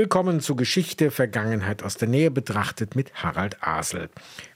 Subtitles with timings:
[0.00, 4.08] Willkommen zu Geschichte, Vergangenheit aus der Nähe betrachtet mit Harald Asel.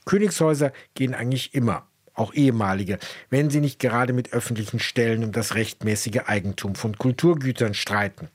[0.03, 2.97] Königshäuser gehen eigentlich immer, auch ehemalige,
[3.29, 8.29] wenn sie nicht gerade mit öffentlichen Stellen um das rechtmäßige Eigentum von Kulturgütern streiten.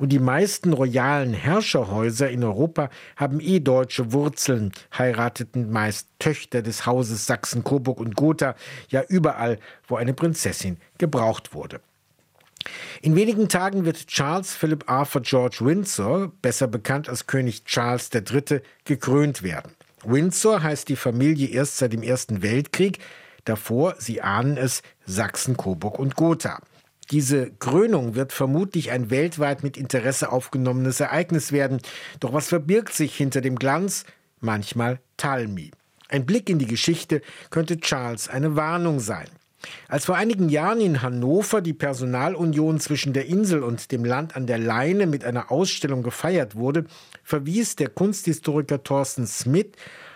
[0.00, 6.86] Und die meisten royalen Herrscherhäuser in Europa haben eh deutsche Wurzeln, heirateten meist Töchter des
[6.86, 8.56] Hauses Sachsen, Coburg und Gotha,
[8.88, 11.80] ja überall, wo eine Prinzessin gebraucht wurde.
[13.02, 18.60] In wenigen Tagen wird Charles Philip Arthur George Windsor, besser bekannt als König Charles III.,
[18.84, 19.72] gekrönt werden.
[20.04, 22.98] Windsor heißt die Familie erst seit dem Ersten Weltkrieg,
[23.44, 26.60] davor, Sie ahnen es, Sachsen, Coburg und Gotha.
[27.10, 31.80] Diese Krönung wird vermutlich ein weltweit mit Interesse aufgenommenes Ereignis werden.
[32.20, 34.04] Doch was verbirgt sich hinter dem Glanz?
[34.40, 35.70] Manchmal Talmi.
[36.08, 39.28] Ein Blick in die Geschichte könnte Charles eine Warnung sein.
[39.88, 44.46] Als vor einigen Jahren in Hannover die Personalunion zwischen der Insel und dem Land an
[44.46, 46.84] der Leine mit einer Ausstellung gefeiert wurde,
[47.24, 49.72] verwies der Kunsthistoriker Thorsten Smith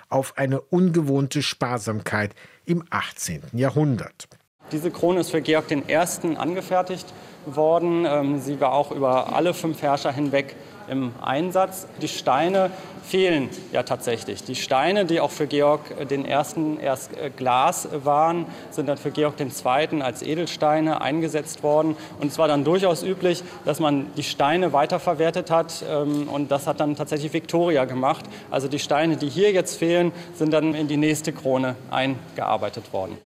[0.08, 3.42] auf eine ungewohnte Sparsamkeit im 18.
[3.52, 4.28] Jahrhundert.
[4.70, 5.96] Diese Krone ist für Georg I.
[6.36, 7.12] angefertigt
[7.46, 8.06] worden.
[8.06, 10.54] Ähm, sie war auch über alle fünf Herrscher hinweg
[10.88, 11.86] im Einsatz.
[12.00, 12.70] Die Steine
[13.02, 14.44] fehlen ja tatsächlich.
[14.44, 16.24] Die Steine, die auch für Georg I.
[16.26, 20.02] erst äh, Glas waren, sind dann für Georg II.
[20.02, 21.96] als Edelsteine eingesetzt worden.
[22.20, 25.84] Und es war dann durchaus üblich, dass man die Steine weiterverwertet hat.
[25.88, 28.24] Ähm, und das hat dann tatsächlich Victoria gemacht.
[28.50, 33.18] Also die Steine, die hier jetzt fehlen, sind dann in die nächste Krone eingearbeitet worden.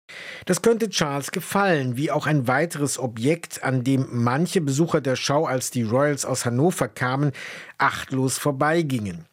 [0.47, 5.45] Das könnte Charles gefallen, wie auch ein weiteres Objekt, an dem manche Besucher der Schau,
[5.45, 7.33] als die Royals aus Hannover kamen,
[7.79, 9.27] achtlos vorbeigingen.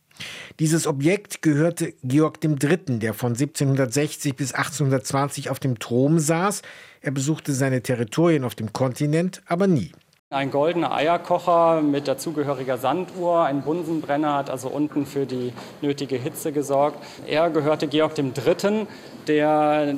[0.60, 6.62] Dieses Objekt gehörte Georg III., der von 1760 bis 1820 auf dem Thron saß.
[7.02, 9.92] Er besuchte seine Territorien auf dem Kontinent aber nie.
[10.30, 16.52] Ein goldener Eierkocher mit dazugehöriger Sanduhr, ein Bunsenbrenner hat also unten für die nötige Hitze
[16.52, 16.98] gesorgt.
[17.28, 18.88] Er gehörte Georg III.,
[19.28, 19.94] der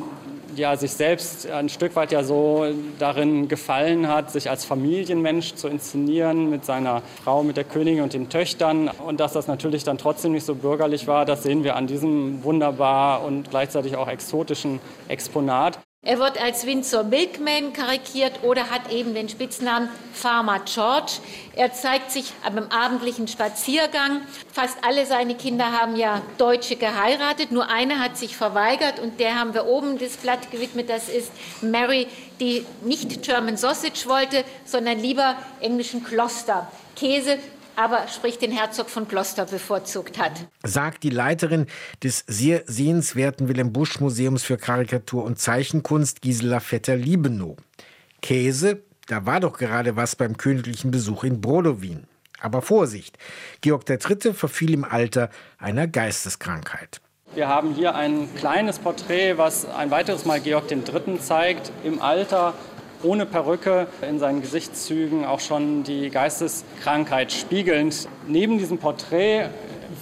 [0.56, 2.66] ja, sich selbst ein Stück weit ja so
[3.00, 8.14] darin gefallen hat, sich als Familienmensch zu inszenieren mit seiner Frau, mit der Königin und
[8.14, 8.90] den Töchtern.
[8.90, 12.44] Und dass das natürlich dann trotzdem nicht so bürgerlich war, das sehen wir an diesem
[12.44, 15.80] wunderbar und gleichzeitig auch exotischen Exponat.
[16.08, 21.14] Er wird als Windsor Milkman karikiert oder hat eben den Spitznamen Farmer George.
[21.56, 24.22] Er zeigt sich beim abendlichen Spaziergang.
[24.54, 27.52] Fast alle seine Kinder haben ja Deutsche geheiratet.
[27.52, 30.92] Nur eine hat sich verweigert und der haben wir oben das Blatt gewidmet.
[30.92, 31.32] Das ist
[31.64, 32.06] Mary,
[32.40, 36.72] die nicht German Sausage wollte, sondern lieber englischen Kloster.
[36.96, 37.40] Käse
[37.76, 40.48] aber sprich den Herzog von Gloucester bevorzugt hat.
[40.64, 41.68] Sagt die Leiterin
[42.04, 47.58] des sehr sehenswerten Wilhelm Busch Museums für Karikatur und Zeichenkunst Gisela Vetter-Liebenow.
[48.22, 52.08] Käse, da war doch gerade was beim königlichen Besuch in Brodowin.
[52.40, 53.18] Aber Vorsicht,
[53.62, 54.34] Georg III.
[54.34, 57.02] verfiel im Alter einer Geisteskrankheit.
[57.34, 61.20] Wir haben hier ein kleines Porträt, was ein weiteres Mal Georg III.
[61.20, 62.54] zeigt, im Alter
[63.04, 68.08] ohne Perücke, in seinen Gesichtszügen auch schon die Geisteskrankheit spiegelnd.
[68.28, 69.50] Neben diesem Porträt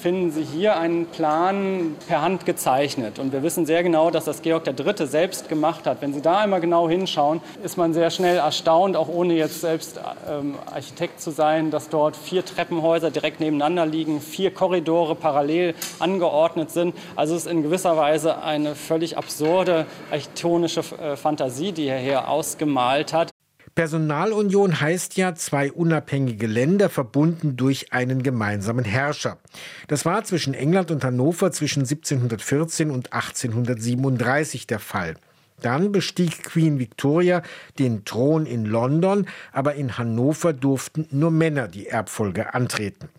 [0.01, 3.19] finden Sie hier einen Plan per Hand gezeichnet.
[3.19, 5.07] Und wir wissen sehr genau, dass das Georg III.
[5.07, 6.01] selbst gemacht hat.
[6.01, 9.99] Wenn Sie da einmal genau hinschauen, ist man sehr schnell erstaunt, auch ohne jetzt selbst
[10.29, 16.71] ähm, Architekt zu sein, dass dort vier Treppenhäuser direkt nebeneinander liegen, vier Korridore parallel angeordnet
[16.71, 16.95] sind.
[17.15, 22.27] Also es ist in gewisser Weise eine völlig absurde architektonische äh, Fantasie, die er hier
[22.27, 23.32] ausgemalt hat.
[23.75, 29.39] Personalunion heißt ja zwei unabhängige Länder verbunden durch einen gemeinsamen Herrscher.
[29.87, 35.15] Das war zwischen England und Hannover zwischen 1714 und 1837 der Fall.
[35.61, 37.41] Dann bestieg Queen Victoria
[37.79, 43.09] den Thron in London, aber in Hannover durften nur Männer die Erbfolge antreten.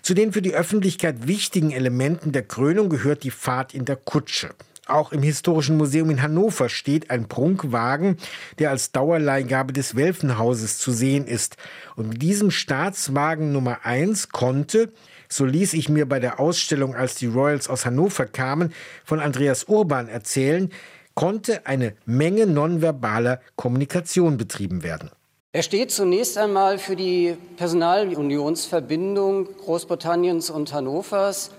[0.00, 4.54] Zu den für die Öffentlichkeit wichtigen Elementen der Krönung gehört die Fahrt in der Kutsche.
[4.86, 8.18] Auch im Historischen Museum in Hannover steht ein Prunkwagen,
[8.60, 11.56] der als Dauerleihgabe des Welfenhauses zu sehen ist.
[11.96, 14.92] Und mit diesem Staatswagen Nummer eins konnte,
[15.28, 18.72] so ließ ich mir bei der Ausstellung, als die Royals aus Hannover kamen,
[19.04, 20.70] von Andreas Urban erzählen,
[21.14, 25.10] konnte eine Menge nonverbaler Kommunikation betrieben werden.
[25.52, 31.50] Er steht zunächst einmal für die Personalunionsverbindung Großbritanniens und Hannovers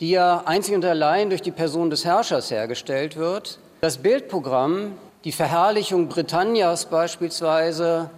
[0.00, 3.58] die ja einzig und allein durch die Person des Herrschers hergestellt wird.
[3.80, 4.92] Das Bildprogramm,
[5.24, 8.10] die Verherrlichung Britannias beispielsweise,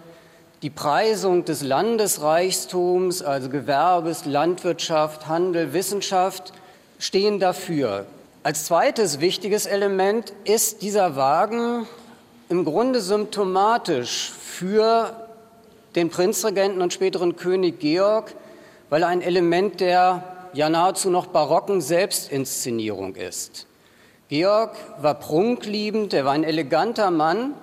[0.61, 6.51] die Preisung des Landesreichtums, also Gewerbes, Landwirtschaft, Handel, Wissenschaft,
[6.97, 8.05] stehen dafür.
[8.43, 11.87] Als zweites wichtiges Element ist dieser Wagen
[12.49, 15.15] im Grunde symptomatisch für
[15.95, 18.33] den Prinzregenten und späteren König Georg,
[18.89, 20.23] weil er ein Element der
[20.53, 23.67] ja nahezu noch barocken Selbstinszenierung ist.
[24.29, 27.53] Georg war prunkliebend, er war ein eleganter Mann.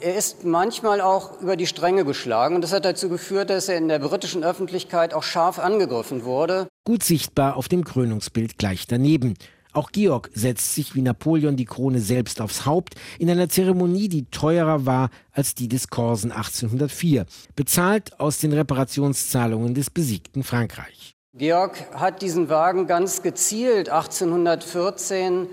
[0.00, 3.78] Er ist manchmal auch über die Stränge geschlagen und das hat dazu geführt, dass er
[3.78, 6.68] in der britischen Öffentlichkeit auch scharf angegriffen wurde.
[6.84, 9.34] Gut sichtbar auf dem Krönungsbild gleich daneben.
[9.72, 14.24] Auch Georg setzt sich wie Napoleon die Krone selbst aufs Haupt in einer Zeremonie, die
[14.24, 21.17] teurer war als die des Korsen 1804, bezahlt aus den Reparationszahlungen des besiegten Frankreich.
[21.38, 25.46] Georg hat diesen Wagen ganz gezielt 1814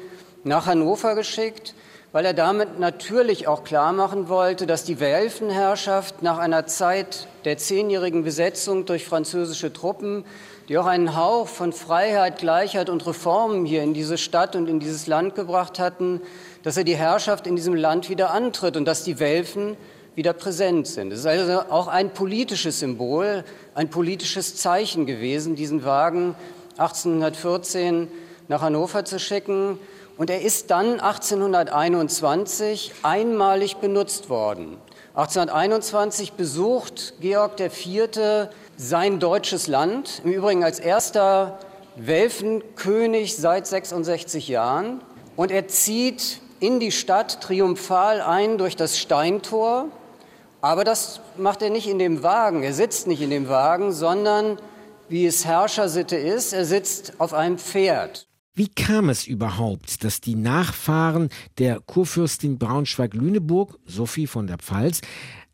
[0.43, 1.75] nach Hannover geschickt,
[2.11, 7.59] weil er damit natürlich auch klar machen wollte, dass die Welfenherrschaft nach einer Zeit der
[7.59, 10.25] zehnjährigen Besetzung durch französische Truppen,
[10.69, 14.79] die auch einen Hauch von Freiheit, Gleichheit und Reformen hier in diese Stadt und in
[14.79, 16.19] dieses Land gebracht hatten,
[16.63, 19.77] dass er die Herrschaft in diesem Land wieder antritt und dass die Welfen
[20.15, 21.11] wieder präsent sind.
[21.11, 26.35] Es ist also auch ein politisches Symbol, ein politisches Zeichen gewesen, diesen Wagen
[26.77, 28.07] 1814
[28.47, 29.79] nach Hannover zu schicken.
[30.17, 34.77] Und er ist dann 1821 einmalig benutzt worden.
[35.15, 38.49] 1821 besucht Georg IV.
[38.77, 41.59] sein deutsches Land, im Übrigen als erster
[41.95, 45.01] Welfenkönig seit 66 Jahren.
[45.35, 49.89] Und er zieht in die Stadt triumphal ein durch das Steintor.
[50.65, 54.57] Aber das macht er nicht in dem Wagen, er sitzt nicht in dem Wagen, sondern
[55.07, 58.27] wie es Herrschersitte ist, er sitzt auf einem Pferd.
[58.55, 61.29] Wie kam es überhaupt, dass die Nachfahren
[61.59, 65.01] der Kurfürstin Braunschweig-Lüneburg, Sophie von der Pfalz,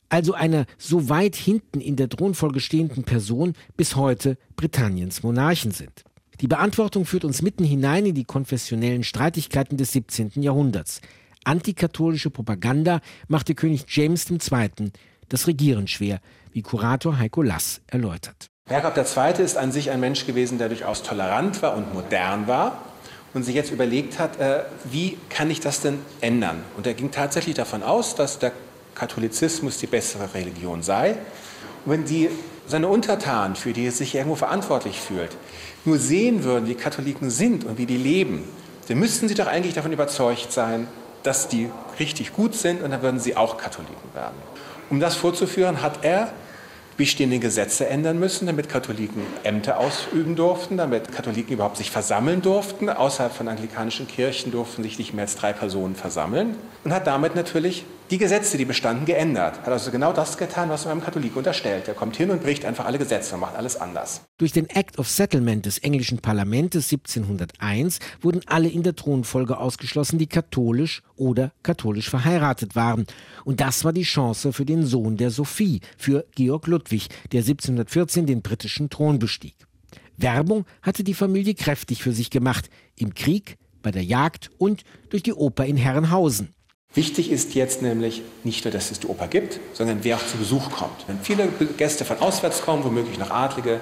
[0.08, 6.06] also einer so weit hinten in der Thronfolge stehenden Person, bis heute Britanniens Monarchen sind?
[6.40, 10.42] Die Beantwortung führt uns mitten hinein in die konfessionellen Streitigkeiten des 17.
[10.42, 11.02] Jahrhunderts.
[11.44, 14.92] Antikatholische Propaganda machte König James II.
[15.30, 16.20] das Regieren schwer,
[16.52, 18.48] wie Kurator Heiko Lass erläutert.
[18.70, 19.44] Jakob II.
[19.44, 22.86] ist an sich ein Mensch gewesen, der durchaus tolerant war und modern war
[23.34, 26.64] und sich jetzt überlegt hat, äh, wie kann ich das denn ändern?
[26.78, 28.52] Und er ging tatsächlich davon aus, dass der
[28.96, 31.16] Katholizismus die bessere Religion sei.
[31.86, 32.30] Und wenn die,
[32.68, 35.32] seine Untertanen, für die er sich irgendwo verantwortlich fühlt,
[35.86, 38.44] nur sehen würden, wie Katholiken sind und wie die leben,
[38.88, 40.88] dann müssten sie doch eigentlich davon überzeugt sein,
[41.24, 41.70] dass die
[42.00, 44.36] richtig gut sind und dann würden sie auch Katholiken werden.
[44.90, 46.32] Um das vorzuführen, hat er
[46.98, 52.90] bestehende Gesetze ändern müssen, damit Katholiken Ämter ausüben durften, damit Katholiken überhaupt sich versammeln durften.
[52.90, 57.36] Außerhalb von anglikanischen Kirchen durften sich nicht mehr als drei Personen versammeln und hat damit
[57.36, 59.60] natürlich die Gesetze, die bestanden, geändert.
[59.60, 61.88] Hat also genau das getan, was man einem Katholiken unterstellt.
[61.88, 64.24] Er kommt hin und bricht einfach alle Gesetze und macht alles anders.
[64.38, 70.20] Durch den Act of Settlement des englischen Parlaments 1701 wurden alle in der Thronfolge ausgeschlossen,
[70.20, 73.06] die katholisch oder katholisch verheiratet waren.
[73.46, 78.26] Und das war die Chance für den Sohn der Sophie, für Georg Ludwig, der 1714
[78.26, 79.56] den britischen Thron bestieg.
[80.18, 85.24] Werbung hatte die Familie kräftig für sich gemacht, im Krieg, bei der Jagd und durch
[85.24, 86.54] die Oper in Herrenhausen.
[86.94, 90.36] Wichtig ist jetzt nämlich nicht nur, dass es die Oper gibt, sondern wer auch zu
[90.38, 91.08] Besuch kommt.
[91.08, 91.48] Wenn viele
[91.78, 93.80] Gäste von auswärts kommen, womöglich noch Adlige,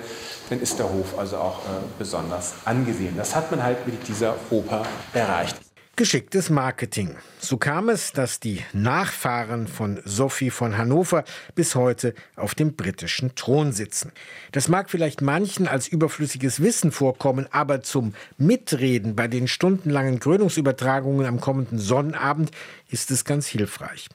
[0.49, 3.15] dann ist der Hof also auch äh, besonders angesehen.
[3.17, 4.83] Das hat man halt mit dieser Oper
[5.13, 5.57] erreicht.
[5.99, 7.17] Geschicktes Marketing.
[7.39, 11.25] So kam es, dass die Nachfahren von Sophie von Hannover
[11.55, 14.13] bis heute auf dem britischen Thron sitzen.
[14.53, 21.25] Das mag vielleicht manchen als überflüssiges Wissen vorkommen, aber zum Mitreden bei den stundenlangen Krönungsübertragungen
[21.25, 22.51] am kommenden Sonnabend
[22.89, 24.07] ist es ganz hilfreich.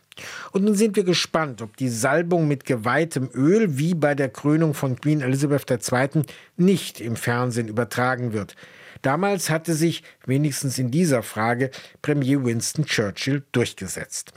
[0.53, 4.73] Und nun sind wir gespannt, ob die Salbung mit geweihtem Öl wie bei der Krönung
[4.73, 6.23] von Queen Elizabeth II.
[6.57, 8.57] nicht im Fernsehen übertragen wird.
[9.05, 11.71] Damals hatte sich, wenigstens in dieser Frage,
[12.01, 14.33] Premier Winston Churchill durchgesetzt.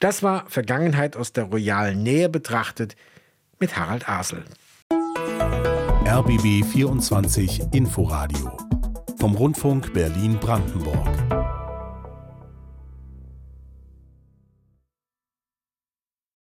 [0.00, 2.96] Das war Vergangenheit aus der royalen Nähe betrachtet
[3.58, 4.44] mit Harald Asel.
[6.06, 8.56] RBB 24 Inforadio
[9.18, 11.39] vom Rundfunk Berlin-Brandenburg.